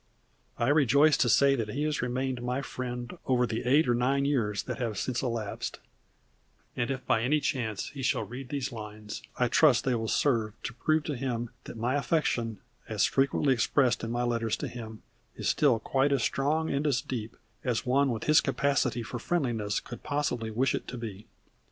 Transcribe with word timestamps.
I 0.57 0.69
rejoice 0.69 1.15
to 1.17 1.29
say 1.29 1.53
that 1.55 1.69
he 1.69 1.83
has 1.83 2.01
remained 2.01 2.41
my 2.41 2.63
friend 2.63 3.15
over 3.27 3.45
the 3.45 3.61
eight 3.69 3.87
or 3.87 3.93
nine 3.93 4.25
years 4.25 4.63
that 4.63 4.79
have 4.79 4.97
since 4.97 5.21
elapsed, 5.21 5.77
and 6.75 6.89
if 6.89 7.05
by 7.05 7.21
any 7.21 7.39
chance 7.39 7.89
he 7.89 8.01
shall 8.01 8.23
read 8.23 8.49
these 8.49 8.71
lines 8.71 9.21
I 9.37 9.47
trust 9.47 9.83
they 9.83 9.93
will 9.93 10.07
serve 10.07 10.55
to 10.63 10.73
prove 10.73 11.03
to 11.03 11.15
him 11.15 11.51
that 11.65 11.77
my 11.77 11.93
affection, 11.93 12.61
as 12.89 13.05
frequently 13.05 13.53
expressed 13.53 14.03
in 14.03 14.09
my 14.09 14.23
letters 14.23 14.55
to 14.57 14.67
him, 14.67 15.03
is 15.35 15.47
still 15.49 15.77
quite 15.77 16.11
as 16.11 16.23
strong 16.23 16.67
and 16.71 16.87
as 16.87 17.01
deep 17.01 17.35
as 17.63 17.85
one 17.85 18.09
with 18.09 18.23
his 18.23 18.41
capacity 18.41 19.03
for 19.03 19.19
friendliness 19.19 19.79
could 19.79 20.01
possibly 20.01 20.49
wish 20.49 20.73
it 20.73 20.87
to 20.87 20.97
be. 20.97 21.27